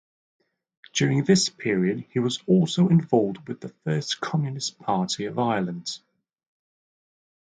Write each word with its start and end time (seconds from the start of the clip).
During 0.93 1.25
this 1.25 1.49
period 1.49 2.07
he 2.09 2.17
was 2.17 2.39
also 2.47 2.87
involved 2.87 3.47
with 3.47 3.59
the 3.61 3.69
first 3.69 4.19
Communist 4.19 4.79
Party 4.79 5.25
of 5.25 5.37
Ireland. 5.37 5.99